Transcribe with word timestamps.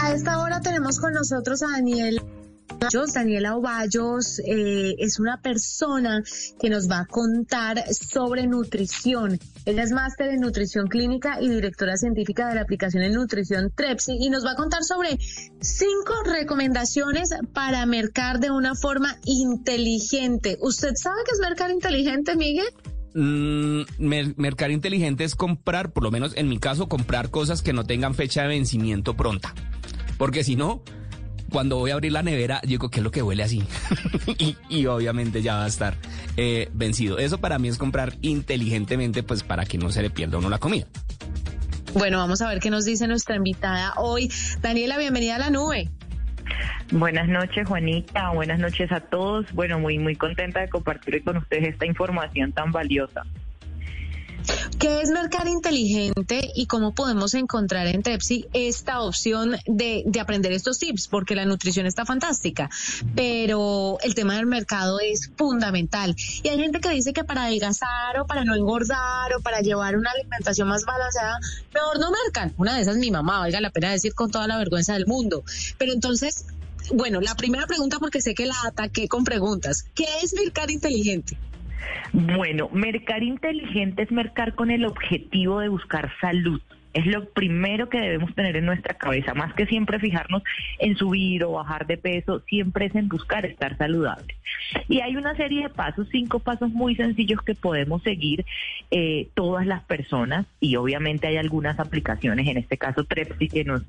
A 0.00 0.12
esta 0.14 0.40
hora 0.40 0.60
tenemos 0.60 1.00
con 1.00 1.12
nosotros 1.14 1.62
a 1.62 1.72
Daniel. 1.72 2.20
Daniela 3.14 3.56
Ovallos 3.56 4.40
eh, 4.40 4.94
es 4.98 5.18
una 5.18 5.40
persona 5.40 6.22
que 6.60 6.68
nos 6.68 6.90
va 6.90 7.00
a 7.00 7.06
contar 7.06 7.82
sobre 7.92 8.46
nutrición. 8.46 9.38
Ella 9.64 9.82
es 9.82 9.92
máster 9.92 10.30
en 10.30 10.40
nutrición 10.40 10.88
clínica 10.88 11.40
y 11.40 11.48
directora 11.48 11.96
científica 11.96 12.48
de 12.48 12.56
la 12.56 12.62
aplicación 12.62 13.02
en 13.02 13.14
nutrición 13.14 13.72
Trepsi 13.74 14.16
y 14.20 14.30
nos 14.30 14.44
va 14.44 14.52
a 14.52 14.56
contar 14.56 14.82
sobre 14.84 15.18
cinco 15.60 16.14
recomendaciones 16.24 17.30
para 17.52 17.86
mercar 17.86 18.40
de 18.40 18.50
una 18.50 18.74
forma 18.74 19.16
inteligente. 19.24 20.58
¿Usted 20.60 20.92
sabe 20.94 21.22
qué 21.24 21.32
es 21.32 21.40
mercar 21.40 21.70
inteligente, 21.70 22.36
Miguel? 22.36 22.66
Mm, 23.14 23.82
mercar 24.36 24.70
inteligente 24.70 25.24
es 25.24 25.34
comprar, 25.34 25.92
por 25.92 26.02
lo 26.02 26.10
menos 26.10 26.32
en 26.36 26.48
mi 26.48 26.58
caso, 26.58 26.88
comprar 26.88 27.30
cosas 27.30 27.62
que 27.62 27.72
no 27.72 27.84
tengan 27.84 28.14
fecha 28.14 28.42
de 28.42 28.48
vencimiento 28.48 29.14
pronta. 29.14 29.54
Porque 30.18 30.44
si 30.44 30.56
no, 30.56 30.82
cuando 31.50 31.76
voy 31.76 31.90
a 31.90 31.94
abrir 31.94 32.12
la 32.12 32.22
nevera, 32.22 32.60
digo, 32.64 32.88
¿qué 32.90 33.00
es 33.00 33.04
lo 33.04 33.10
que 33.10 33.22
huele 33.22 33.42
así? 33.42 33.62
y, 34.68 34.86
obviamente 34.86 35.42
ya 35.42 35.56
va 35.56 35.64
a 35.64 35.68
estar 35.68 35.96
eh, 36.36 36.70
vencido. 36.72 37.18
Eso 37.18 37.38
para 37.38 37.58
mí 37.58 37.68
es 37.68 37.78
comprar 37.78 38.16
inteligentemente, 38.22 39.22
pues 39.22 39.42
para 39.42 39.64
que 39.64 39.78
no 39.78 39.90
se 39.90 40.02
le 40.02 40.10
pierda 40.10 40.38
uno 40.38 40.48
la 40.48 40.58
comida. 40.58 40.86
Bueno, 41.94 42.18
vamos 42.18 42.40
a 42.40 42.48
ver 42.48 42.58
qué 42.58 42.70
nos 42.70 42.86
dice 42.86 43.06
nuestra 43.06 43.36
invitada 43.36 43.92
hoy. 43.98 44.32
Daniela, 44.62 44.96
bienvenida 44.96 45.36
a 45.36 45.38
la 45.38 45.50
nube. 45.50 45.90
Buenas 46.92 47.26
noches, 47.26 47.66
Juanita. 47.66 48.32
Buenas 48.32 48.58
noches 48.58 48.92
a 48.92 49.00
todos. 49.00 49.50
Bueno, 49.54 49.78
muy, 49.78 49.98
muy 49.98 50.14
contenta 50.14 50.60
de 50.60 50.68
compartir 50.68 51.24
con 51.24 51.38
ustedes 51.38 51.68
esta 51.68 51.86
información 51.86 52.52
tan 52.52 52.70
valiosa. 52.70 53.22
¿Qué 54.78 55.00
es 55.00 55.10
mercar 55.10 55.48
inteligente 55.48 56.50
y 56.54 56.66
cómo 56.66 56.92
podemos 56.94 57.32
encontrar 57.32 57.86
en 57.86 58.02
Trepsi 58.02 58.46
esta 58.52 59.00
opción 59.00 59.56
de, 59.66 60.02
de, 60.04 60.20
aprender 60.20 60.52
estos 60.52 60.78
tips? 60.80 61.08
Porque 61.08 61.34
la 61.34 61.46
nutrición 61.46 61.86
está 61.86 62.04
fantástica, 62.04 62.68
pero 63.14 63.96
el 64.02 64.14
tema 64.14 64.36
del 64.36 64.46
mercado 64.46 65.00
es 65.00 65.30
fundamental. 65.36 66.14
Y 66.42 66.48
hay 66.48 66.58
gente 66.58 66.80
que 66.80 66.90
dice 66.90 67.14
que 67.14 67.24
para 67.24 67.44
adelgazar 67.44 68.18
o 68.20 68.26
para 68.26 68.44
no 68.44 68.54
engordar 68.54 69.34
o 69.34 69.40
para 69.40 69.60
llevar 69.60 69.96
una 69.96 70.10
alimentación 70.10 70.68
más 70.68 70.84
balanceada, 70.84 71.38
mejor 71.72 71.98
no 72.00 72.10
mercan. 72.10 72.52
Una 72.58 72.74
de 72.74 72.82
esas 72.82 72.96
mi 72.96 73.10
mamá, 73.10 73.38
valga 73.38 73.62
la 73.62 73.70
pena 73.70 73.92
decir 73.92 74.12
con 74.12 74.30
toda 74.30 74.46
la 74.46 74.58
vergüenza 74.58 74.92
del 74.92 75.06
mundo. 75.06 75.44
Pero 75.78 75.92
entonces, 75.92 76.44
bueno, 76.94 77.20
la 77.20 77.34
primera 77.34 77.66
pregunta 77.66 77.98
porque 77.98 78.20
sé 78.20 78.34
que 78.34 78.46
la 78.46 78.54
ataqué 78.66 79.08
con 79.08 79.24
preguntas. 79.24 79.84
¿Qué 79.94 80.06
es 80.22 80.34
mercar 80.34 80.70
inteligente? 80.70 81.36
Bueno, 82.12 82.68
mercar 82.72 83.22
inteligente 83.22 84.02
es 84.02 84.10
mercar 84.10 84.54
con 84.54 84.70
el 84.70 84.84
objetivo 84.84 85.60
de 85.60 85.68
buscar 85.68 86.12
salud. 86.20 86.60
Es 86.94 87.06
lo 87.06 87.24
primero 87.30 87.88
que 87.88 87.98
debemos 87.98 88.34
tener 88.34 88.56
en 88.56 88.66
nuestra 88.66 88.94
cabeza, 88.94 89.32
más 89.32 89.54
que 89.54 89.64
siempre 89.64 89.98
fijarnos 89.98 90.42
en 90.78 90.94
subir 90.96 91.42
o 91.44 91.52
bajar 91.52 91.86
de 91.86 91.96
peso, 91.96 92.40
siempre 92.40 92.86
es 92.86 92.94
en 92.94 93.08
buscar 93.08 93.46
estar 93.46 93.78
saludable. 93.78 94.34
Y 94.88 95.00
hay 95.00 95.16
una 95.16 95.34
serie 95.34 95.62
de 95.62 95.68
pasos, 95.70 96.08
cinco 96.12 96.40
pasos 96.40 96.70
muy 96.70 96.94
sencillos 96.94 97.40
que 97.42 97.54
podemos 97.54 98.02
seguir 98.02 98.44
eh, 98.90 99.28
todas 99.34 99.66
las 99.66 99.82
personas 99.84 100.44
y 100.60 100.76
obviamente 100.76 101.26
hay 101.26 101.38
algunas 101.38 101.80
aplicaciones, 101.80 102.46
en 102.46 102.58
este 102.58 102.76
caso 102.76 103.04
Trepsi, 103.04 103.48
que 103.48 103.64
nos 103.64 103.82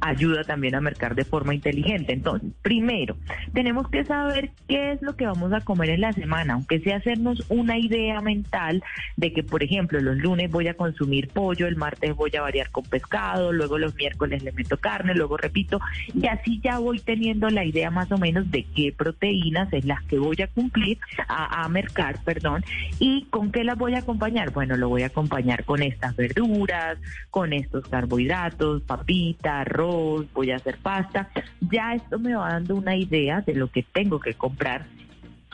ayuda 0.00 0.44
también 0.44 0.74
a 0.74 0.80
mercar 0.80 1.14
de 1.14 1.24
forma 1.24 1.54
inteligente. 1.54 2.12
Entonces, 2.12 2.50
primero, 2.62 3.16
tenemos 3.52 3.88
que 3.88 4.04
saber 4.04 4.50
qué 4.68 4.92
es 4.92 5.02
lo 5.02 5.16
que 5.16 5.26
vamos 5.26 5.52
a 5.52 5.60
comer 5.60 5.90
en 5.90 6.00
la 6.02 6.12
semana, 6.12 6.54
aunque 6.54 6.80
sea 6.80 6.96
hacernos 6.96 7.44
una 7.48 7.78
idea 7.78 8.20
mental 8.20 8.82
de 9.16 9.32
que, 9.32 9.42
por 9.42 9.62
ejemplo, 9.62 10.00
los 10.00 10.16
lunes 10.16 10.50
voy 10.50 10.68
a 10.68 10.74
consumir 10.74 11.28
pollo, 11.28 11.66
el 11.66 11.76
martes 11.76 12.14
voy 12.14 12.34
a 12.36 12.42
variar 12.42 12.70
con 12.70 12.84
pescado, 12.84 13.52
luego 13.52 13.78
los 13.78 13.94
miércoles 13.94 14.42
le 14.42 14.52
meto 14.52 14.76
carne, 14.76 15.14
luego 15.14 15.36
repito, 15.36 15.80
y 16.14 16.26
así 16.26 16.60
ya 16.62 16.78
voy 16.78 17.00
teniendo 17.00 17.48
la 17.50 17.64
idea 17.64 17.90
más 17.90 18.10
o 18.12 18.18
menos 18.18 18.50
de 18.50 18.64
qué 18.74 18.92
proteínas 18.96 19.72
es 19.72 19.84
las 19.84 20.02
que 20.04 20.18
voy 20.18 20.36
a 20.42 20.48
cumplir, 20.48 20.98
a, 21.28 21.66
mercar, 21.68 22.18
perdón, 22.24 22.64
y 22.98 23.24
con 23.30 23.50
qué 23.50 23.64
las 23.64 23.76
voy 23.76 23.94
a 23.94 23.98
acompañar. 23.98 24.52
Bueno, 24.52 24.76
lo 24.76 24.88
voy 24.88 25.02
a 25.02 25.06
acompañar 25.06 25.64
con 25.64 25.82
estas 25.82 26.14
verduras, 26.16 26.98
con 27.30 27.52
estos 27.52 27.86
carbohidratos, 27.88 28.82
papita, 28.82 29.60
arroz, 29.60 29.85
voy 29.86 30.50
a 30.50 30.56
hacer 30.56 30.78
pasta. 30.78 31.28
Ya 31.60 31.94
esto 31.94 32.18
me 32.18 32.34
va 32.34 32.50
dando 32.50 32.76
una 32.76 32.96
idea 32.96 33.40
de 33.40 33.54
lo 33.54 33.70
que 33.70 33.82
tengo 33.82 34.20
que 34.20 34.34
comprar 34.34 34.86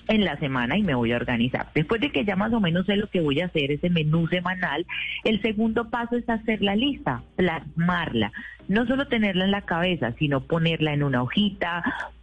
en 0.09 0.25
la 0.25 0.37
semana 0.38 0.76
y 0.76 0.82
me 0.82 0.94
voy 0.94 1.12
a 1.12 1.16
organizar. 1.16 1.69
Después 1.75 2.00
de 2.00 2.10
que 2.10 2.25
ya 2.25 2.37
más 2.37 2.53
o 2.53 2.60
menos 2.60 2.87
sé 2.87 2.97
lo 2.97 3.09
que 3.09 3.21
voy 3.21 3.41
a 3.41 3.47
hacer, 3.47 3.71
ese 3.71 3.91
menú 3.91 4.26
semanal, 4.28 4.87
el 5.25 5.41
segundo 5.42 5.91
paso 5.91 6.16
es 6.16 6.28
hacer 6.28 6.62
la 6.62 6.76
lista, 6.76 7.22
plasmarla. 7.37 8.32
No 8.69 8.87
solo 8.87 9.06
tenerla 9.06 9.44
en 9.44 9.50
la 9.50 9.62
cabeza, 9.62 10.12
sino 10.19 10.41
ponerla 10.42 10.92
en 10.92 11.03
una 11.03 11.22
hojita, 11.22 11.82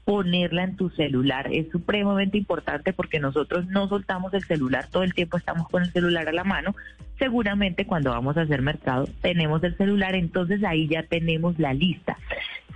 ponerla 0.10 0.64
en 0.64 0.76
tu 0.76 0.90
celular. 0.90 1.50
Es 1.52 1.70
supremamente 1.70 2.36
importante 2.36 2.94
porque 2.94 3.20
nosotros 3.20 3.68
no 3.68 3.88
soltamos 3.88 4.34
el 4.34 4.44
celular, 4.44 4.88
todo 4.90 5.04
el 5.04 5.14
tiempo 5.14 5.38
estamos 5.38 5.70
con 5.70 5.84
el 5.84 5.92
celular 5.92 6.28
a 6.28 6.32
la 6.32 6.44
mano. 6.44 6.76
Seguramente 7.20 7.86
cuando 7.86 8.10
vamos 8.10 8.36
a 8.36 8.42
hacer 8.42 8.64
mercado 8.64 9.08
tenemos 9.22 9.64
el 9.64 9.78
celular, 9.78 10.16
entonces 10.16 10.64
ahí 10.64 10.88
ya 10.88 11.04
tenemos 11.04 11.60
la 11.60 11.76
lista. 11.76 12.18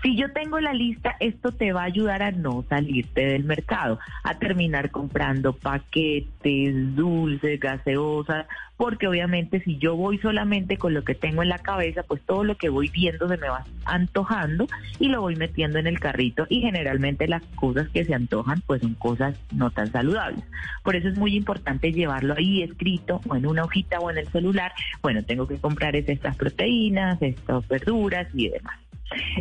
Si 0.03 0.17
yo 0.17 0.31
tengo 0.33 0.59
la 0.59 0.73
lista, 0.73 1.15
esto 1.21 1.53
te 1.53 1.71
va 1.71 1.83
a 1.83 1.85
ayudar 1.85 2.21
a 2.21 2.31
no 2.31 2.65
salirte 2.67 3.25
del 3.25 3.45
mercado, 3.45 3.99
a 4.25 4.37
terminar 4.37 4.91
comprando 4.91 5.53
paquetes, 5.53 6.95
dulces, 6.95 7.57
gaseosas, 7.57 8.45
porque 8.75 9.07
obviamente 9.07 9.61
si 9.61 9.77
yo 9.77 9.95
voy 9.95 10.17
solamente 10.17 10.75
con 10.75 10.93
lo 10.93 11.05
que 11.05 11.15
tengo 11.15 11.41
en 11.41 11.47
la 11.47 11.59
cabeza, 11.59 12.03
pues 12.03 12.21
todo 12.23 12.43
lo 12.43 12.57
que 12.57 12.67
voy 12.67 12.89
viendo 12.89 13.29
se 13.29 13.37
me 13.37 13.47
va 13.47 13.63
antojando 13.85 14.67
y 14.99 15.07
lo 15.07 15.21
voy 15.21 15.37
metiendo 15.37 15.79
en 15.79 15.87
el 15.87 16.01
carrito 16.01 16.47
y 16.49 16.59
generalmente 16.59 17.22
las 17.27 17.43
cosas 17.55 17.89
que 17.89 18.05
se 18.05 18.13
antojan 18.13 18.61
pues 18.65 18.81
son 18.81 18.93
cosas 18.95 19.37
no 19.51 19.71
tan 19.71 19.91
saludables. 19.91 20.43
Por 20.83 20.95
eso 20.95 21.07
es 21.07 21.17
muy 21.17 21.35
importante 21.35 21.91
llevarlo 21.91 22.35
ahí 22.37 22.63
escrito 22.63 23.21
o 23.27 23.35
en 23.35 23.45
una 23.45 23.63
hojita 23.63 23.99
o 23.99 24.11
en 24.11 24.17
el 24.17 24.27
celular. 24.27 24.73
Bueno, 25.01 25.23
tengo 25.23 25.47
que 25.47 25.57
comprar 25.57 25.95
estas 25.95 26.35
proteínas, 26.35 27.21
estas 27.21 27.67
verduras 27.67 28.27
y 28.33 28.49
demás. 28.49 28.82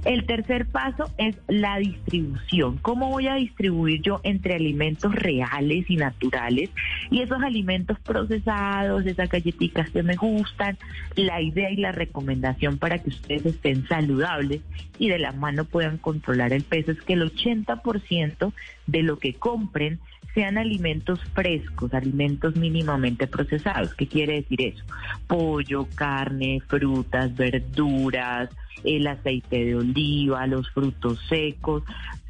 El 0.04 0.24
tercer 0.24 0.66
paso 0.66 1.12
es 1.18 1.36
la 1.48 1.78
distribución. 1.78 2.78
¿Cómo 2.78 3.10
voy 3.10 3.28
a 3.28 3.34
distribuir 3.34 4.02
yo 4.02 4.20
entre 4.22 4.54
alimentos 4.54 5.14
reales 5.14 5.88
y 5.88 5.96
naturales 5.96 6.70
y 7.10 7.22
esos 7.22 7.42
alimentos 7.42 7.98
procesados, 8.00 9.06
esas 9.06 9.28
galletitas 9.28 9.90
que 9.90 10.02
me 10.02 10.16
gustan? 10.16 10.78
La 11.16 11.40
idea 11.40 11.70
y 11.70 11.76
la 11.76 11.92
recomendación 11.92 12.78
para 12.78 12.98
que 12.98 13.10
ustedes 13.10 13.46
estén 13.46 13.86
saludables 13.88 14.60
y 14.98 15.08
de 15.08 15.18
la 15.18 15.32
mano 15.32 15.64
puedan 15.64 15.98
controlar 15.98 16.52
el 16.52 16.62
peso 16.62 16.92
es 16.92 17.00
que 17.02 17.14
el 17.14 17.22
80% 17.22 18.52
de 18.86 19.02
lo 19.02 19.18
que 19.18 19.34
compren 19.34 20.00
sean 20.34 20.56
alimentos 20.58 21.20
frescos, 21.34 21.92
alimentos 21.92 22.56
mínimamente 22.56 23.26
procesados. 23.26 23.94
¿Qué 23.94 24.06
quiere 24.06 24.34
decir 24.34 24.62
eso? 24.62 24.84
Pollo, 25.26 25.86
carne, 25.94 26.62
frutas, 26.66 27.34
verduras, 27.36 28.48
el 28.84 29.06
aceite 29.06 29.64
de 29.64 29.76
oliva, 29.76 30.46
los 30.46 30.70
frutos 30.70 31.20
secos, 31.28 31.82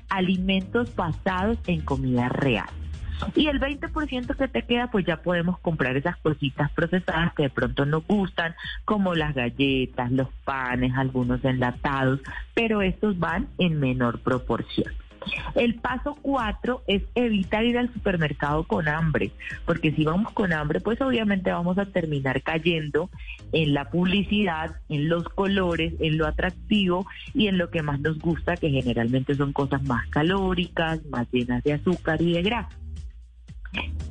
alimentos 0.08 0.94
basados 0.94 1.58
en 1.66 1.80
comida 1.80 2.28
real. 2.28 2.68
Y 3.34 3.46
el 3.46 3.60
20% 3.60 4.36
que 4.36 4.48
te 4.48 4.62
queda, 4.62 4.90
pues 4.90 5.06
ya 5.06 5.22
podemos 5.22 5.58
comprar 5.60 5.96
esas 5.96 6.16
cositas 6.16 6.70
procesadas 6.72 7.32
que 7.34 7.44
de 7.44 7.50
pronto 7.50 7.86
nos 7.86 8.06
gustan, 8.06 8.54
como 8.84 9.14
las 9.14 9.34
galletas, 9.34 10.10
los 10.10 10.28
panes, 10.44 10.92
algunos 10.96 11.44
enlatados, 11.44 12.20
pero 12.54 12.82
estos 12.82 13.18
van 13.18 13.48
en 13.58 13.78
menor 13.78 14.20
proporción. 14.20 14.92
El 15.54 15.76
paso 15.76 16.16
cuatro 16.20 16.82
es 16.86 17.02
evitar 17.14 17.64
ir 17.64 17.78
al 17.78 17.92
supermercado 17.92 18.64
con 18.64 18.88
hambre, 18.88 19.32
porque 19.64 19.92
si 19.92 20.04
vamos 20.04 20.32
con 20.32 20.52
hambre, 20.52 20.80
pues 20.80 21.00
obviamente 21.00 21.50
vamos 21.50 21.78
a 21.78 21.86
terminar 21.86 22.42
cayendo 22.42 23.10
en 23.52 23.74
la 23.74 23.90
publicidad, 23.90 24.76
en 24.88 25.08
los 25.08 25.24
colores, 25.28 25.94
en 26.00 26.18
lo 26.18 26.26
atractivo 26.26 27.06
y 27.34 27.48
en 27.48 27.58
lo 27.58 27.70
que 27.70 27.82
más 27.82 28.00
nos 28.00 28.18
gusta, 28.18 28.56
que 28.56 28.70
generalmente 28.70 29.34
son 29.34 29.52
cosas 29.52 29.82
más 29.82 30.08
calóricas, 30.08 31.04
más 31.06 31.26
llenas 31.32 31.62
de 31.62 31.74
azúcar 31.74 32.20
y 32.22 32.32
de 32.32 32.42
grasa. 32.42 32.76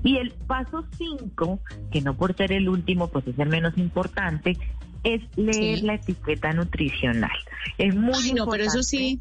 Y 0.04 0.18
el 0.18 0.32
paso 0.32 0.84
5, 0.98 1.60
que 1.92 2.02
no 2.02 2.16
por 2.18 2.36
ser 2.36 2.52
el 2.52 2.68
último, 2.68 3.08
pues 3.10 3.28
es 3.28 3.38
el 3.38 3.50
menos 3.50 3.78
importante, 3.78 4.58
es 5.04 5.22
leer 5.36 5.80
Sí. 5.80 5.86
la 5.86 5.96
etiqueta 5.96 6.54
nutricional. 6.54 7.32
Es 7.78 7.96
muy 7.96 8.14
Ay, 8.24 8.34
no, 8.34 8.48
pero 8.48 8.64
eso 8.64 8.82
sí. 8.84 9.20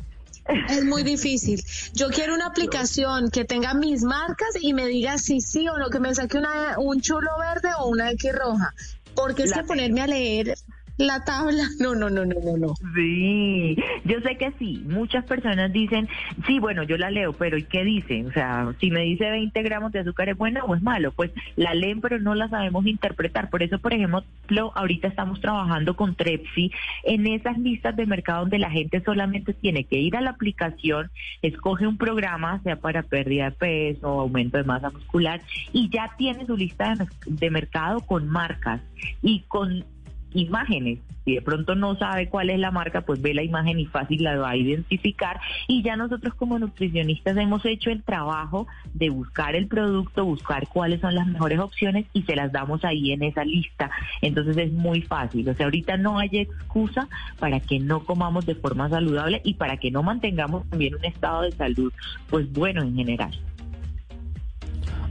Es 0.68 0.84
muy 0.84 1.02
difícil. 1.02 1.62
Yo 1.94 2.08
quiero 2.10 2.34
una 2.34 2.46
aplicación 2.46 3.30
que 3.30 3.44
tenga 3.44 3.74
mis 3.74 4.02
marcas 4.02 4.48
y 4.60 4.74
me 4.74 4.86
diga 4.86 5.18
si 5.18 5.40
sí 5.40 5.68
o 5.68 5.76
no, 5.78 5.90
que 5.90 6.00
me 6.00 6.14
saque 6.14 6.38
una, 6.38 6.78
un 6.78 7.00
chulo 7.00 7.30
verde 7.38 7.70
o 7.78 7.88
una 7.88 8.10
X 8.12 8.32
roja. 8.32 8.74
Porque 9.14 9.42
es 9.42 9.50
La 9.50 9.58
que 9.58 9.64
ponerme 9.64 10.02
a 10.02 10.06
leer 10.06 10.54
la 11.00 11.24
tabla, 11.24 11.64
no, 11.80 11.94
no, 11.94 12.10
no, 12.10 12.24
no, 12.24 12.36
no, 12.40 12.56
no. 12.56 12.74
Sí, 12.94 13.76
yo 14.04 14.20
sé 14.20 14.36
que 14.36 14.52
sí. 14.58 14.82
Muchas 14.86 15.24
personas 15.24 15.72
dicen, 15.72 16.08
sí, 16.46 16.58
bueno, 16.58 16.82
yo 16.82 16.96
la 16.96 17.10
leo, 17.10 17.32
pero 17.32 17.56
¿y 17.56 17.64
qué 17.64 17.84
dice? 17.84 18.24
O 18.26 18.32
sea, 18.32 18.72
si 18.80 18.90
me 18.90 19.00
dice 19.00 19.30
20 19.30 19.62
gramos 19.62 19.92
de 19.92 20.00
azúcar 20.00 20.28
es 20.28 20.36
bueno 20.36 20.64
o 20.66 20.74
es 20.74 20.82
malo, 20.82 21.12
pues 21.12 21.30
la 21.56 21.74
leen, 21.74 22.00
pero 22.00 22.18
no 22.18 22.34
la 22.34 22.48
sabemos 22.48 22.86
interpretar. 22.86 23.50
Por 23.50 23.62
eso, 23.62 23.78
por 23.78 23.92
ejemplo, 23.92 24.72
ahorita 24.74 25.08
estamos 25.08 25.40
trabajando 25.40 25.96
con 25.96 26.14
Trepsi 26.14 26.70
en 27.04 27.26
esas 27.26 27.58
listas 27.58 27.96
de 27.96 28.06
mercado 28.06 28.40
donde 28.40 28.58
la 28.58 28.70
gente 28.70 29.02
solamente 29.02 29.54
tiene 29.54 29.84
que 29.84 29.98
ir 29.98 30.16
a 30.16 30.20
la 30.20 30.30
aplicación, 30.30 31.10
escoge 31.42 31.86
un 31.86 31.96
programa, 31.96 32.60
sea 32.62 32.76
para 32.76 33.02
pérdida 33.02 33.46
de 33.46 33.50
peso 33.52 34.20
aumento 34.20 34.58
de 34.58 34.64
masa 34.64 34.90
muscular, 34.90 35.40
y 35.72 35.88
ya 35.88 36.12
tiene 36.16 36.46
su 36.46 36.56
lista 36.56 36.94
de 37.26 37.50
mercado 37.50 38.00
con 38.00 38.28
marcas 38.28 38.80
y 39.22 39.40
con 39.48 39.84
imágenes. 40.32 40.98
Si 41.24 41.34
de 41.34 41.42
pronto 41.42 41.74
no 41.74 41.96
sabe 41.96 42.28
cuál 42.28 42.50
es 42.50 42.58
la 42.58 42.70
marca, 42.70 43.02
pues 43.02 43.20
ve 43.20 43.34
la 43.34 43.42
imagen 43.42 43.78
y 43.78 43.86
fácil 43.86 44.24
la 44.24 44.36
va 44.36 44.50
a 44.50 44.56
identificar. 44.56 45.38
Y 45.68 45.82
ya 45.82 45.96
nosotros 45.96 46.34
como 46.34 46.58
nutricionistas 46.58 47.36
hemos 47.36 47.64
hecho 47.66 47.90
el 47.90 48.02
trabajo 48.02 48.66
de 48.94 49.10
buscar 49.10 49.54
el 49.54 49.66
producto, 49.66 50.24
buscar 50.24 50.66
cuáles 50.68 51.00
son 51.00 51.14
las 51.14 51.26
mejores 51.26 51.58
opciones 51.58 52.06
y 52.12 52.22
se 52.22 52.36
las 52.36 52.52
damos 52.52 52.84
ahí 52.84 53.12
en 53.12 53.22
esa 53.22 53.44
lista. 53.44 53.90
Entonces 54.22 54.56
es 54.56 54.72
muy 54.72 55.02
fácil. 55.02 55.48
O 55.48 55.54
sea, 55.54 55.66
ahorita 55.66 55.96
no 55.98 56.18
hay 56.18 56.30
excusa 56.32 57.08
para 57.38 57.60
que 57.60 57.78
no 57.78 58.04
comamos 58.04 58.46
de 58.46 58.54
forma 58.54 58.88
saludable 58.88 59.40
y 59.44 59.54
para 59.54 59.76
que 59.76 59.90
no 59.90 60.02
mantengamos 60.02 60.68
también 60.70 60.94
un 60.94 61.04
estado 61.04 61.42
de 61.42 61.52
salud, 61.52 61.92
pues 62.28 62.50
bueno 62.52 62.82
en 62.82 62.96
general. 62.96 63.38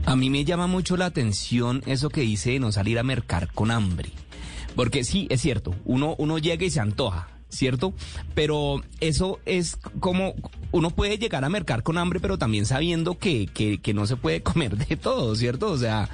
A 0.06 0.16
mí 0.16 0.30
me 0.30 0.44
llama 0.44 0.66
mucho 0.66 0.96
la 0.96 1.06
atención 1.06 1.82
eso 1.86 2.08
que 2.08 2.22
dice 2.22 2.52
de 2.52 2.60
no 2.60 2.72
salir 2.72 2.98
a 2.98 3.02
mercar 3.02 3.48
con 3.52 3.70
hambre. 3.70 4.10
Porque 4.76 5.04
sí, 5.04 5.26
es 5.30 5.40
cierto, 5.40 5.74
uno, 5.84 6.14
uno 6.18 6.38
llega 6.38 6.64
y 6.64 6.70
se 6.70 6.80
antoja, 6.80 7.28
¿cierto? 7.48 7.92
Pero 8.34 8.82
eso 9.00 9.40
es 9.46 9.76
como, 10.00 10.34
uno 10.72 10.90
puede 10.90 11.18
llegar 11.18 11.44
a 11.44 11.48
mercar 11.48 11.82
con 11.82 11.98
hambre, 11.98 12.20
pero 12.20 12.38
también 12.38 12.66
sabiendo 12.66 13.18
que, 13.18 13.46
que, 13.46 13.78
que 13.78 13.94
no 13.94 14.06
se 14.06 14.16
puede 14.16 14.42
comer 14.42 14.76
de 14.76 14.96
todo, 14.96 15.34
¿cierto? 15.34 15.70
O 15.70 15.76
sea, 15.76 16.08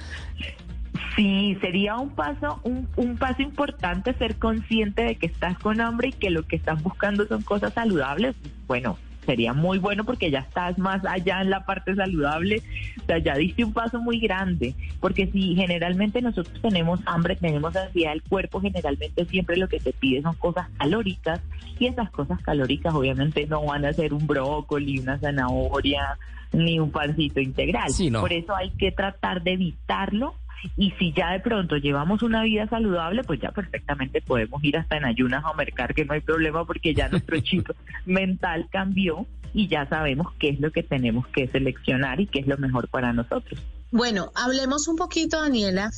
Sí, 1.15 1.57
sería 1.61 1.97
un 1.97 2.11
paso, 2.11 2.61
un, 2.63 2.89
un 2.97 3.17
paso 3.17 3.41
importante 3.43 4.13
ser 4.15 4.37
consciente 4.37 5.03
de 5.03 5.17
que 5.17 5.27
estás 5.27 5.59
con 5.59 5.81
hambre 5.81 6.09
y 6.09 6.13
que 6.13 6.31
lo 6.31 6.43
que 6.47 6.57
estás 6.57 6.83
buscando 6.83 7.27
son 7.27 7.43
cosas 7.43 7.73
saludables. 7.73 8.37
Bueno, 8.67 8.99
sería 9.27 9.53
muy 9.53 9.79
bueno 9.79 10.05
porque 10.05 10.31
ya 10.31 10.39
estás 10.39 10.79
más 10.79 11.05
allá 11.05 11.43
en 11.43 11.51
la 11.51 11.67
parte 11.67 11.95
saludable, 11.95 12.63
o 13.03 13.07
sea, 13.07 13.19
ya 13.19 13.35
diste 13.35 13.65
un 13.65 13.73
paso 13.73 14.01
muy 14.01 14.21
grande, 14.21 14.75
porque 15.01 15.27
si 15.27 15.55
generalmente 15.55 16.23
nosotros 16.23 16.59
tenemos 16.63 17.01
hambre, 17.05 17.37
tenemos 17.37 17.77
ansiedad, 17.77 18.13
el 18.13 18.23
cuerpo 18.23 18.61
generalmente 18.61 19.25
siempre 19.27 19.57
lo 19.57 19.69
que 19.69 19.81
te 19.81 19.93
pide 19.93 20.23
son 20.23 20.35
cosas 20.37 20.69
calóricas 20.79 21.41
y 21.79 21.87
esas 21.87 22.11
cosas 22.11 22.41
calóricas 22.41 22.95
obviamente 22.95 23.47
no 23.47 23.65
van 23.65 23.85
a 23.85 23.93
ser 23.93 24.15
un 24.15 24.27
brócoli, 24.27 25.01
una 25.01 25.19
zanahoria, 25.19 26.17
ni 26.53 26.79
un 26.79 26.91
pancito 26.91 27.41
integral. 27.41 27.91
Sí, 27.91 28.11
no. 28.11 28.21
Por 28.21 28.33
eso 28.33 28.55
hay 28.55 28.71
que 28.71 28.93
tratar 28.93 29.43
de 29.43 29.53
evitarlo 29.53 30.35
y 30.77 30.91
si 30.93 31.13
ya 31.13 31.33
de 31.33 31.41
pronto 31.41 31.77
llevamos 31.77 32.23
una 32.23 32.43
vida 32.43 32.67
saludable, 32.69 33.25
pues 33.25 33.41
ya 33.41 33.51
perfectamente 33.53 34.21
podemos 34.21 34.63
ir 34.65 34.77
hasta 34.77 34.97
en 34.97 35.05
ayunas 35.05 35.45
a 35.45 35.55
mercar, 35.55 35.95
que 35.95 36.05
no 36.05 36.15
hay 36.15 36.21
problema 36.21 36.65
porque 36.65 36.95
ya 36.95 37.09
nuestro 37.09 37.39
chip 37.43 37.69
mental 38.05 38.69
cambió 38.71 39.27
y 39.53 39.69
ya 39.69 39.89
sabemos 39.89 40.33
qué 40.39 40.51
es 40.51 40.61
lo 40.61 40.71
que 40.71 40.83
tenemos 40.83 41.27
que 41.29 41.49
seleccionar 41.49 42.21
y 42.21 42.27
qué 42.27 42.41
es 42.41 42.47
lo 42.47 42.59
mejor 42.59 42.89
para 42.89 43.13
nosotros. 43.13 43.61
Bueno, 43.93 44.33
hablemos 44.35 44.89
un 44.89 44.97
poquito, 44.97 45.41
Daniela, 45.41 45.91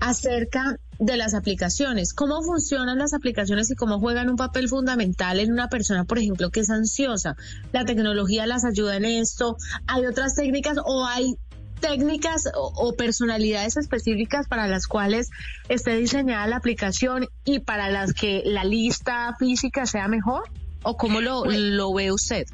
acerca 0.00 0.76
de 0.98 1.16
las 1.16 1.32
aplicaciones. 1.32 2.12
¿Cómo 2.12 2.42
funcionan 2.42 2.98
las 2.98 3.14
aplicaciones 3.14 3.70
y 3.70 3.76
cómo 3.76 4.00
juegan 4.00 4.28
un 4.28 4.36
papel 4.36 4.68
fundamental 4.68 5.38
en 5.38 5.52
una 5.52 5.68
persona, 5.68 6.04
por 6.04 6.18
ejemplo, 6.18 6.50
que 6.50 6.60
es 6.60 6.70
ansiosa? 6.70 7.36
¿La 7.72 7.84
tecnología 7.84 8.46
las 8.46 8.64
ayuda 8.64 8.96
en 8.96 9.04
esto? 9.04 9.56
¿Hay 9.86 10.04
otras 10.06 10.34
técnicas 10.34 10.78
o 10.84 11.06
hay 11.06 11.36
técnicas 11.80 12.48
o, 12.54 12.72
o, 12.76 12.94
personalidades 12.94 13.76
específicas 13.76 14.48
para 14.48 14.66
las 14.66 14.86
cuales 14.86 15.30
esté 15.68 15.96
diseñada 15.96 16.46
la 16.46 16.56
aplicación 16.56 17.26
y 17.44 17.60
para 17.60 17.90
las 17.90 18.12
que 18.12 18.42
la 18.44 18.64
lista 18.64 19.34
física 19.38 19.86
sea 19.86 20.08
mejor? 20.08 20.44
¿O 20.82 20.96
cómo 20.96 21.20
lo, 21.20 21.44
lo 21.44 21.92
ve 21.92 22.12
usted? 22.12 22.46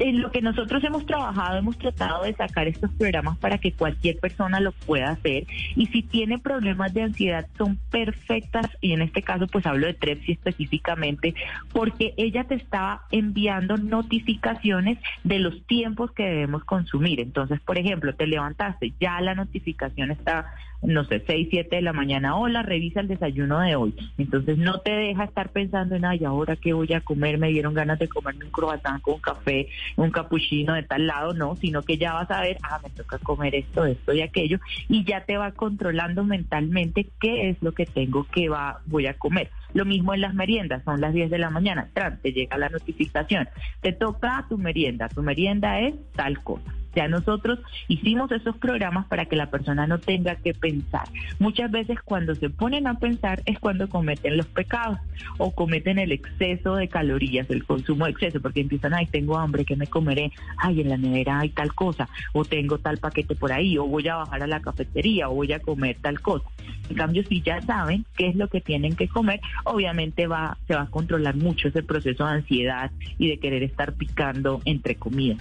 En 0.00 0.22
lo 0.22 0.32
que 0.32 0.40
nosotros 0.40 0.82
hemos 0.82 1.04
trabajado, 1.04 1.58
hemos 1.58 1.78
tratado 1.78 2.24
de 2.24 2.32
sacar 2.32 2.66
estos 2.66 2.90
programas 2.92 3.36
para 3.38 3.58
que 3.58 3.72
cualquier 3.72 4.18
persona 4.18 4.58
lo 4.58 4.72
pueda 4.72 5.10
hacer. 5.10 5.46
Y 5.76 5.86
si 5.86 6.02
tiene 6.02 6.38
problemas 6.38 6.94
de 6.94 7.02
ansiedad, 7.02 7.46
son 7.56 7.78
perfectas, 7.90 8.66
y 8.80 8.92
en 8.92 9.02
este 9.02 9.22
caso 9.22 9.46
pues 9.46 9.66
hablo 9.66 9.86
de 9.86 9.94
Trepsi 9.94 10.32
específicamente, 10.32 11.34
porque 11.72 12.14
ella 12.16 12.44
te 12.44 12.54
está 12.54 13.02
enviando 13.10 13.76
notificaciones 13.76 14.98
de 15.22 15.38
los 15.38 15.66
tiempos 15.66 16.12
que 16.12 16.24
debemos 16.24 16.64
consumir. 16.64 17.20
Entonces, 17.20 17.60
por 17.60 17.76
ejemplo, 17.76 18.14
te 18.14 18.26
levantaste, 18.26 18.94
ya 18.98 19.20
la 19.20 19.34
notificación 19.34 20.10
está 20.10 20.54
no 20.82 21.04
sé, 21.04 21.22
6, 21.26 21.48
7 21.50 21.76
de 21.76 21.82
la 21.82 21.92
mañana, 21.92 22.36
hola, 22.36 22.62
revisa 22.62 23.00
el 23.00 23.08
desayuno 23.08 23.60
de 23.60 23.76
hoy. 23.76 23.94
Entonces 24.18 24.56
no 24.58 24.80
te 24.80 24.92
deja 24.92 25.24
estar 25.24 25.50
pensando 25.50 25.94
en, 25.94 26.04
ay, 26.04 26.24
ahora 26.24 26.56
qué 26.56 26.72
voy 26.72 26.92
a 26.92 27.00
comer, 27.00 27.38
me 27.38 27.48
dieron 27.48 27.74
ganas 27.74 27.98
de 27.98 28.08
comerme 28.08 28.46
un 28.46 28.50
croissant 28.50 29.00
con 29.02 29.18
café, 29.20 29.68
un 29.96 30.10
capuchino 30.10 30.74
de 30.74 30.82
tal 30.82 31.06
lado, 31.06 31.34
no, 31.34 31.56
sino 31.56 31.82
que 31.82 31.98
ya 31.98 32.14
vas 32.14 32.30
a 32.30 32.40
ver, 32.40 32.58
ah, 32.62 32.80
me 32.82 32.90
toca 32.90 33.18
comer 33.18 33.54
esto, 33.54 33.84
esto 33.84 34.12
y 34.12 34.22
aquello, 34.22 34.58
y 34.88 35.04
ya 35.04 35.24
te 35.24 35.36
va 35.36 35.52
controlando 35.52 36.24
mentalmente 36.24 37.08
qué 37.20 37.50
es 37.50 37.62
lo 37.62 37.72
que 37.72 37.86
tengo 37.86 38.24
que 38.24 38.48
va, 38.48 38.80
voy 38.86 39.06
a 39.06 39.14
comer. 39.14 39.50
Lo 39.74 39.84
mismo 39.84 40.14
en 40.14 40.22
las 40.22 40.34
meriendas, 40.34 40.82
son 40.84 41.00
las 41.00 41.12
10 41.12 41.30
de 41.30 41.38
la 41.38 41.50
mañana, 41.50 41.88
tras, 41.92 42.20
te 42.22 42.32
llega 42.32 42.56
la 42.56 42.68
notificación, 42.68 43.48
te 43.82 43.92
toca 43.92 44.46
tu 44.48 44.58
merienda, 44.58 45.08
tu 45.08 45.22
merienda 45.22 45.80
es 45.80 45.94
tal 46.14 46.42
cosa. 46.42 46.79
Ya 46.94 47.08
nosotros 47.08 47.60
hicimos 47.88 48.32
esos 48.32 48.56
programas 48.56 49.06
para 49.06 49.26
que 49.26 49.36
la 49.36 49.50
persona 49.50 49.86
no 49.86 49.98
tenga 49.98 50.36
que 50.36 50.54
pensar. 50.54 51.08
Muchas 51.38 51.70
veces 51.70 51.98
cuando 52.04 52.34
se 52.34 52.50
ponen 52.50 52.86
a 52.86 52.98
pensar 52.98 53.42
es 53.46 53.58
cuando 53.58 53.88
cometen 53.88 54.36
los 54.36 54.46
pecados 54.46 54.98
o 55.38 55.52
cometen 55.52 55.98
el 55.98 56.12
exceso 56.12 56.74
de 56.74 56.88
calorías, 56.88 57.48
el 57.50 57.64
consumo 57.64 58.06
de 58.06 58.12
exceso, 58.12 58.40
porque 58.40 58.60
empiezan, 58.60 58.94
ay, 58.94 59.06
tengo 59.06 59.38
hambre, 59.38 59.64
¿qué 59.64 59.76
me 59.76 59.86
comeré? 59.86 60.32
Ay, 60.56 60.80
en 60.80 60.88
la 60.88 60.96
nevera 60.96 61.40
hay 61.40 61.50
tal 61.50 61.74
cosa, 61.74 62.08
o 62.32 62.44
tengo 62.44 62.78
tal 62.78 62.98
paquete 62.98 63.34
por 63.34 63.52
ahí, 63.52 63.78
o 63.78 63.86
voy 63.86 64.08
a 64.08 64.16
bajar 64.16 64.42
a 64.42 64.46
la 64.46 64.60
cafetería, 64.60 65.28
o 65.28 65.34
voy 65.34 65.52
a 65.52 65.60
comer 65.60 65.96
tal 66.00 66.20
cosa. 66.20 66.46
En 66.88 66.96
cambio, 66.96 67.22
si 67.28 67.40
ya 67.40 67.60
saben 67.62 68.04
qué 68.16 68.28
es 68.28 68.36
lo 68.36 68.48
que 68.48 68.60
tienen 68.60 68.96
que 68.96 69.08
comer, 69.08 69.40
obviamente 69.64 70.26
va, 70.26 70.58
se 70.66 70.74
va 70.74 70.82
a 70.82 70.90
controlar 70.90 71.36
mucho 71.36 71.68
ese 71.68 71.82
proceso 71.82 72.26
de 72.26 72.32
ansiedad 72.32 72.90
y 73.18 73.28
de 73.28 73.38
querer 73.38 73.62
estar 73.62 73.94
picando 73.94 74.60
entre 74.64 74.96
comidas. 74.96 75.38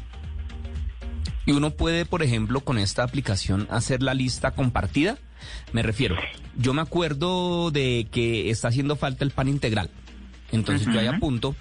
Y 1.50 1.52
uno 1.52 1.72
puede, 1.72 2.06
por 2.06 2.22
ejemplo, 2.22 2.60
con 2.60 2.78
esta 2.78 3.02
aplicación 3.02 3.66
hacer 3.72 4.04
la 4.04 4.14
lista 4.14 4.52
compartida. 4.52 5.18
Me 5.74 5.82
refiero, 5.82 6.16
yo 6.56 6.76
me 6.76 6.82
acuerdo 6.84 7.72
de 7.72 8.08
que 8.12 8.52
está 8.52 8.68
haciendo 8.68 8.96
falta 8.96 9.26
el 9.26 9.32
pan 9.32 9.48
integral. 9.48 9.90
Entonces 10.52 10.86
uh 10.86 10.92
-huh. 10.92 10.94
yo 10.94 11.00
ahí 11.00 11.08
apunto 11.08 11.56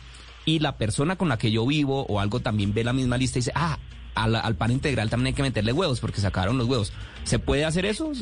y 0.45 0.59
la 0.59 0.76
persona 0.76 1.16
con 1.16 1.30
la 1.30 1.38
que 1.38 1.50
yo 1.50 1.66
vivo 1.66 2.04
o 2.04 2.21
algo 2.21 2.40
también 2.40 2.75
ve 2.75 2.85
la 2.85 2.92
misma 2.92 3.16
lista 3.16 3.38
y 3.38 3.40
dice, 3.40 3.52
ah, 3.54 3.78
al, 4.14 4.37
al 4.37 4.57
pan 4.57 4.73
integral 4.73 5.09
también 5.09 5.28
hay 5.28 5.33
que 5.33 5.42
meterle 5.42 5.73
huevos 5.73 6.00
porque 6.00 6.21
sacaron 6.21 6.59
los 6.59 6.66
huevos. 6.66 6.92
¿Se 7.25 7.38
puede 7.38 7.64
hacer 7.64 7.87
eso? 7.87 8.12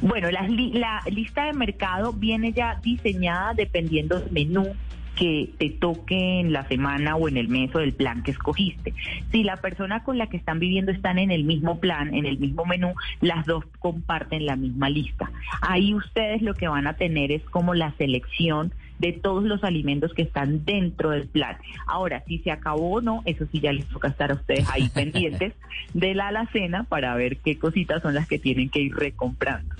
Bueno, 0.00 0.30
la, 0.30 0.48
la 0.48 1.02
lista 1.10 1.44
de 1.44 1.52
mercado 1.52 2.14
viene 2.14 2.54
ya 2.54 2.80
diseñada 2.82 3.52
dependiendo 3.52 4.20
del 4.20 4.32
menú 4.32 4.74
que 5.16 5.50
te 5.58 5.70
toque 5.70 6.40
en 6.40 6.52
la 6.52 6.66
semana 6.66 7.16
o 7.16 7.28
en 7.28 7.36
el 7.36 7.48
mes 7.48 7.74
o 7.74 7.78
del 7.78 7.92
plan 7.92 8.22
que 8.22 8.32
escogiste. 8.32 8.94
Si 9.30 9.42
la 9.42 9.56
persona 9.56 10.02
con 10.02 10.18
la 10.18 10.28
que 10.28 10.36
están 10.36 10.58
viviendo 10.58 10.92
están 10.92 11.18
en 11.18 11.30
el 11.30 11.44
mismo 11.44 11.78
plan, 11.78 12.14
en 12.14 12.26
el 12.26 12.38
mismo 12.38 12.64
menú, 12.64 12.94
las 13.20 13.46
dos 13.46 13.64
comparten 13.78 14.46
la 14.46 14.56
misma 14.56 14.90
lista. 14.90 15.30
Ahí 15.62 15.94
ustedes 15.94 16.42
lo 16.42 16.54
que 16.54 16.68
van 16.68 16.86
a 16.86 16.94
tener 16.94 17.32
es 17.32 17.42
como 17.44 17.74
la 17.74 17.92
selección 17.92 18.72
de 18.98 19.12
todos 19.12 19.44
los 19.44 19.64
alimentos 19.64 20.14
que 20.14 20.22
están 20.22 20.64
dentro 20.64 21.10
del 21.10 21.26
plan. 21.26 21.56
Ahora, 21.86 22.22
si 22.26 22.38
se 22.38 22.50
acabó 22.50 22.94
o 22.94 23.00
no, 23.00 23.22
eso 23.24 23.46
sí 23.50 23.60
ya 23.60 23.72
les 23.72 23.86
toca 23.86 24.08
estar 24.08 24.30
a 24.30 24.34
ustedes 24.34 24.68
ahí 24.70 24.88
pendientes 24.94 25.52
de 25.92 26.14
la 26.14 26.28
alacena 26.28 26.84
para 26.84 27.14
ver 27.14 27.38
qué 27.38 27.58
cositas 27.58 28.02
son 28.02 28.14
las 28.14 28.28
que 28.28 28.38
tienen 28.38 28.70
que 28.70 28.80
ir 28.80 28.94
recomprando. 28.94 29.74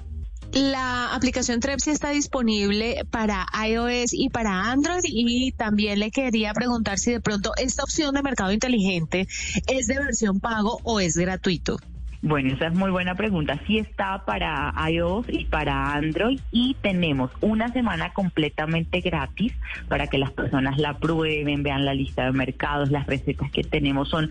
La 0.54 1.12
aplicación 1.12 1.58
Trepsi 1.58 1.90
está 1.90 2.10
disponible 2.10 3.04
para 3.10 3.44
iOS 3.66 4.14
y 4.14 4.28
para 4.28 4.70
Android 4.70 5.02
y 5.02 5.50
también 5.50 5.98
le 5.98 6.12
quería 6.12 6.54
preguntar 6.54 7.00
si 7.00 7.10
de 7.10 7.20
pronto 7.20 7.50
esta 7.56 7.82
opción 7.82 8.14
de 8.14 8.22
mercado 8.22 8.52
inteligente 8.52 9.26
es 9.66 9.88
de 9.88 9.98
versión 9.98 10.38
pago 10.38 10.78
o 10.84 11.00
es 11.00 11.16
gratuito. 11.16 11.78
Bueno, 12.22 12.54
esa 12.54 12.68
es 12.68 12.74
muy 12.74 12.90
buena 12.92 13.16
pregunta. 13.16 13.60
Sí 13.66 13.78
está 13.78 14.24
para 14.24 14.72
iOS 14.88 15.26
y 15.28 15.44
para 15.44 15.92
Android 15.92 16.40
y 16.52 16.74
tenemos 16.80 17.32
una 17.40 17.72
semana 17.72 18.12
completamente 18.12 19.00
gratis 19.00 19.52
para 19.88 20.06
que 20.06 20.18
las 20.18 20.30
personas 20.30 20.78
la 20.78 20.98
prueben, 20.98 21.64
vean 21.64 21.84
la 21.84 21.94
lista 21.94 22.26
de 22.26 22.32
mercados, 22.32 22.92
las 22.92 23.06
recetas 23.06 23.50
que 23.50 23.64
tenemos 23.64 24.08
son 24.08 24.30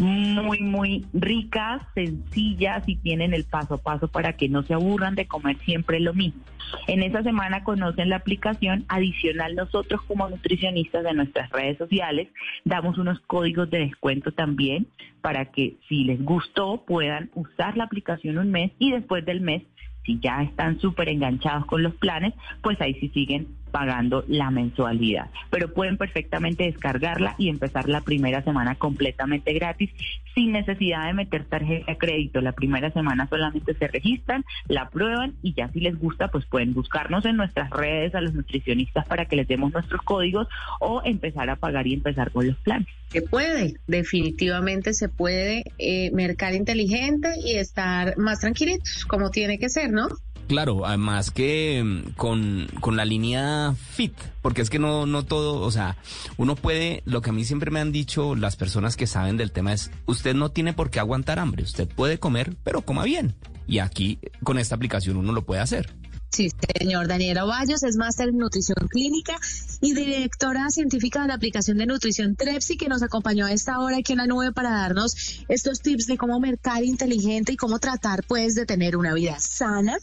muy, 0.00 0.60
muy 0.60 1.06
ricas, 1.12 1.82
sencillas 1.94 2.82
y 2.86 2.96
tienen 2.96 3.34
el 3.34 3.44
paso 3.44 3.74
a 3.74 3.78
paso 3.78 4.08
para 4.08 4.32
que 4.32 4.48
no 4.48 4.62
se 4.62 4.74
aburran 4.74 5.14
de 5.14 5.26
comer 5.26 5.58
siempre 5.58 6.00
lo 6.00 6.14
mismo. 6.14 6.42
En 6.86 7.02
esa 7.02 7.22
semana 7.22 7.64
conocen 7.64 8.08
la 8.08 8.16
aplicación. 8.16 8.84
Adicional, 8.88 9.54
nosotros 9.54 10.02
como 10.02 10.28
nutricionistas 10.28 11.04
de 11.04 11.14
nuestras 11.14 11.50
redes 11.50 11.78
sociales 11.78 12.28
damos 12.64 12.98
unos 12.98 13.20
códigos 13.20 13.70
de 13.70 13.80
descuento 13.80 14.32
también 14.32 14.86
para 15.20 15.46
que 15.46 15.76
si 15.88 16.04
les 16.04 16.22
gustó 16.22 16.84
puedan 16.86 17.30
usar 17.34 17.76
la 17.76 17.84
aplicación 17.84 18.38
un 18.38 18.50
mes 18.50 18.72
y 18.78 18.92
después 18.92 19.24
del 19.24 19.40
mes 19.40 19.62
si 20.04 20.18
ya 20.18 20.42
están 20.42 20.80
súper 20.80 21.08
enganchados 21.08 21.66
con 21.66 21.82
los 21.82 21.94
planes, 21.94 22.32
pues 22.62 22.80
ahí 22.80 22.94
sí 22.94 23.10
siguen 23.10 23.48
pagando 23.70 24.24
la 24.28 24.50
mensualidad. 24.50 25.30
Pero 25.50 25.72
pueden 25.72 25.96
perfectamente 25.96 26.64
descargarla 26.64 27.34
y 27.38 27.48
empezar 27.48 27.88
la 27.88 28.00
primera 28.00 28.42
semana 28.42 28.74
completamente 28.74 29.52
gratis 29.52 29.90
sin 30.34 30.52
necesidad 30.52 31.06
de 31.06 31.14
meter 31.14 31.44
tarjeta 31.44 31.92
de 31.92 31.98
crédito. 31.98 32.40
La 32.40 32.52
primera 32.52 32.90
semana 32.90 33.28
solamente 33.28 33.74
se 33.74 33.88
registran, 33.88 34.44
la 34.68 34.88
prueban 34.88 35.34
y 35.42 35.54
ya 35.54 35.68
si 35.68 35.80
les 35.80 35.98
gusta, 35.98 36.28
pues 36.28 36.46
pueden 36.46 36.74
buscarnos 36.74 37.24
en 37.24 37.36
nuestras 37.36 37.70
redes 37.70 38.14
a 38.14 38.20
los 38.20 38.34
nutricionistas 38.34 39.06
para 39.06 39.26
que 39.26 39.36
les 39.36 39.48
demos 39.48 39.72
nuestros 39.72 40.02
códigos 40.02 40.48
o 40.80 41.02
empezar 41.04 41.50
a 41.50 41.56
pagar 41.56 41.86
y 41.86 41.94
empezar 41.94 42.30
con 42.30 42.46
los 42.46 42.56
planes. 42.58 42.88
Se 43.08 43.22
puede, 43.22 43.74
definitivamente 43.86 44.94
se 44.94 45.08
puede 45.08 45.64
eh, 45.78 46.10
mercar 46.12 46.54
inteligente 46.54 47.34
y 47.44 47.56
estar 47.56 48.16
más 48.18 48.40
tranquilitos, 48.40 49.04
como 49.06 49.30
tiene 49.30 49.58
que 49.58 49.68
ser, 49.68 49.90
¿no? 49.90 50.08
Claro, 50.50 50.84
además 50.84 51.30
que 51.30 51.80
mm, 51.80 52.14
con, 52.16 52.66
con, 52.80 52.96
la 52.96 53.04
línea 53.04 53.72
fit, 53.92 54.12
porque 54.42 54.62
es 54.62 54.68
que 54.68 54.80
no, 54.80 55.06
no 55.06 55.24
todo, 55.24 55.60
o 55.60 55.70
sea, 55.70 55.96
uno 56.38 56.56
puede, 56.56 57.04
lo 57.04 57.22
que 57.22 57.30
a 57.30 57.32
mí 57.32 57.44
siempre 57.44 57.70
me 57.70 57.78
han 57.78 57.92
dicho 57.92 58.34
las 58.34 58.56
personas 58.56 58.96
que 58.96 59.06
saben 59.06 59.36
del 59.36 59.52
tema 59.52 59.72
es, 59.72 59.92
usted 60.06 60.34
no 60.34 60.50
tiene 60.50 60.72
por 60.72 60.90
qué 60.90 60.98
aguantar 60.98 61.38
hambre, 61.38 61.62
usted 61.62 61.86
puede 61.86 62.18
comer, 62.18 62.56
pero 62.64 62.82
coma 62.82 63.04
bien. 63.04 63.36
Y 63.68 63.78
aquí 63.78 64.18
con 64.42 64.58
esta 64.58 64.74
aplicación 64.74 65.18
uno 65.18 65.30
lo 65.30 65.46
puede 65.46 65.60
hacer. 65.60 65.94
Sí, 66.30 66.50
señor. 66.78 67.08
Daniela 67.08 67.44
Ovallos 67.44 67.82
es 67.82 67.96
máster 67.96 68.28
en 68.28 68.38
nutrición 68.38 68.88
clínica 68.88 69.36
y 69.80 69.94
directora 69.94 70.70
científica 70.70 71.22
de 71.22 71.28
la 71.28 71.34
aplicación 71.34 71.78
de 71.78 71.86
nutrición 71.86 72.36
Trepsi, 72.36 72.76
que 72.76 72.88
nos 72.88 73.02
acompañó 73.02 73.46
a 73.46 73.52
esta 73.52 73.80
hora 73.80 73.96
aquí 73.98 74.12
en 74.12 74.18
la 74.18 74.26
nube 74.26 74.52
para 74.52 74.70
darnos 74.70 75.44
estos 75.48 75.80
tips 75.80 76.06
de 76.06 76.16
cómo 76.16 76.38
mercar 76.38 76.84
inteligente 76.84 77.52
y 77.52 77.56
cómo 77.56 77.78
tratar, 77.80 78.24
pues, 78.26 78.54
de 78.54 78.64
tener 78.64 78.96
una 78.96 79.12
vida 79.14 79.38
sana 79.38 79.98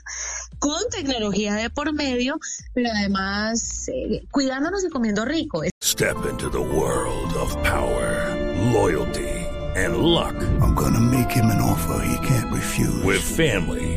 con 0.60 0.82
tecnología 0.92 1.56
de 1.56 1.70
por 1.70 1.94
medio, 1.94 2.38
pero 2.74 2.90
además 2.94 3.88
eh, 3.88 4.24
cuidándonos 4.32 4.84
y 4.84 4.90
comiendo 4.90 5.24
rico. 5.24 5.62
Step 5.84 6.18
into 6.30 6.50
the 6.50 6.58
world 6.58 7.34
of 7.36 7.56
power, 7.64 8.36
loyalty. 8.74 9.48
and 9.78 9.98
luck. 9.98 10.36
I'm 10.60 10.74
gonna 10.74 11.00
make 11.00 11.30
him 11.30 11.46
an 11.46 11.62
offer 11.62 12.04
he 12.04 12.28
can't 12.28 12.52
refuse. 12.52 13.04
With 13.04 13.22
family, 13.22 13.97